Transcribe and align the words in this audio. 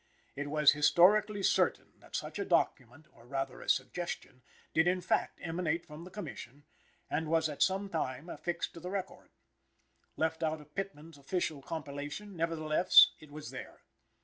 It 0.35 0.47
was 0.47 0.71
historically 0.71 1.43
certain 1.43 1.93
that 1.99 2.15
such 2.15 2.39
a 2.39 2.43
document, 2.43 3.05
or 3.13 3.27
rather 3.27 3.61
a 3.61 3.69
"suggestion," 3.69 4.41
did 4.73 4.87
in 4.87 4.99
fact 4.99 5.37
emanate 5.43 5.85
from 5.85 6.05
the 6.05 6.09
Commission, 6.09 6.63
and 7.07 7.27
was 7.27 7.47
at 7.47 7.61
some 7.61 7.87
time 7.87 8.27
affixed 8.27 8.73
to 8.73 8.79
the 8.79 8.89
record. 8.89 9.29
Left 10.17 10.41
out 10.41 10.59
of 10.59 10.73
Pitman's 10.73 11.19
official 11.19 11.61
compilation, 11.61 12.35
nevertheless 12.35 13.11
it 13.19 13.29
was 13.29 13.51
there. 13.51 13.81